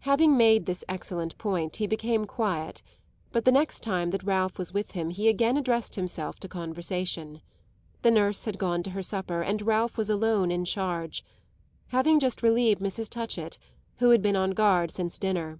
Having 0.00 0.36
made 0.36 0.66
this 0.66 0.84
excellent 0.86 1.38
point 1.38 1.76
he 1.76 1.86
became 1.86 2.26
quiet; 2.26 2.82
but 3.30 3.46
the 3.46 3.50
next 3.50 3.80
time 3.82 4.10
that 4.10 4.22
Ralph 4.22 4.58
was 4.58 4.74
with 4.74 4.90
him 4.90 5.08
he 5.08 5.30
again 5.30 5.56
addressed 5.56 5.94
himself 5.94 6.36
to 6.40 6.46
conversation. 6.48 7.40
The 8.02 8.10
nurse 8.10 8.44
had 8.44 8.58
gone 8.58 8.82
to 8.82 8.90
her 8.90 9.02
supper 9.02 9.40
and 9.40 9.62
Ralph 9.62 9.96
was 9.96 10.10
alone 10.10 10.50
in 10.50 10.66
charge, 10.66 11.24
having 11.86 12.20
just 12.20 12.42
relieved 12.42 12.82
Mrs. 12.82 13.08
Touchett, 13.08 13.56
who 13.96 14.10
had 14.10 14.20
been 14.20 14.36
on 14.36 14.50
guard 14.50 14.90
since 14.90 15.18
dinner. 15.18 15.58